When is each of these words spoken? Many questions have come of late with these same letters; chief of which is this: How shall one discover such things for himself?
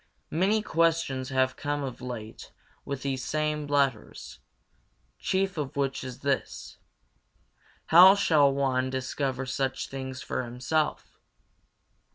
Many 0.31 0.63
questions 0.63 1.29
have 1.29 1.55
come 1.55 1.83
of 1.83 2.01
late 2.01 2.51
with 2.85 3.03
these 3.03 3.23
same 3.23 3.67
letters; 3.67 4.39
chief 5.19 5.59
of 5.59 5.75
which 5.75 6.03
is 6.03 6.21
this: 6.21 6.79
How 7.85 8.15
shall 8.15 8.51
one 8.51 8.89
discover 8.89 9.45
such 9.45 9.89
things 9.89 10.23
for 10.23 10.43
himself? 10.43 11.19